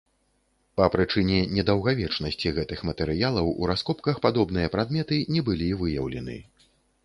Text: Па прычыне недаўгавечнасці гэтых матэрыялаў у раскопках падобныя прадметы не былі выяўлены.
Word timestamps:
Па 0.79 0.85
прычыне 0.95 1.37
недаўгавечнасці 1.57 2.55
гэтых 2.57 2.79
матэрыялаў 2.91 3.53
у 3.61 3.71
раскопках 3.75 4.15
падобныя 4.27 4.75
прадметы 4.77 5.23
не 5.37 5.41
былі 5.51 5.73
выяўлены. 5.87 6.43